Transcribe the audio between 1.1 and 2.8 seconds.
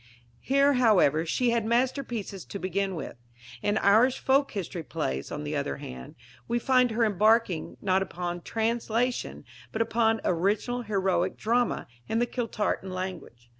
she had masterpieces to